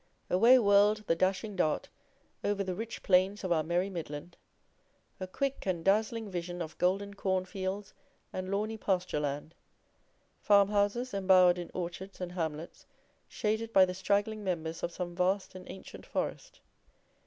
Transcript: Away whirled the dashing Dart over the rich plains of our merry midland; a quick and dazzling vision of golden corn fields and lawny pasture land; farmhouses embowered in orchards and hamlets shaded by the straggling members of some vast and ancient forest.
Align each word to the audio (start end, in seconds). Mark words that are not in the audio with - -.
Away 0.31 0.57
whirled 0.57 1.05
the 1.05 1.15
dashing 1.15 1.55
Dart 1.55 1.87
over 2.43 2.63
the 2.63 2.73
rich 2.73 3.03
plains 3.03 3.43
of 3.43 3.51
our 3.51 3.61
merry 3.61 3.87
midland; 3.91 4.35
a 5.19 5.27
quick 5.27 5.67
and 5.67 5.85
dazzling 5.85 6.27
vision 6.31 6.59
of 6.59 6.75
golden 6.79 7.13
corn 7.13 7.45
fields 7.45 7.93
and 8.33 8.49
lawny 8.49 8.77
pasture 8.79 9.19
land; 9.19 9.53
farmhouses 10.41 11.13
embowered 11.13 11.59
in 11.59 11.69
orchards 11.75 12.19
and 12.19 12.31
hamlets 12.31 12.87
shaded 13.27 13.71
by 13.71 13.85
the 13.85 13.93
straggling 13.93 14.43
members 14.43 14.81
of 14.81 14.91
some 14.91 15.15
vast 15.15 15.53
and 15.53 15.69
ancient 15.69 16.07
forest. 16.07 16.61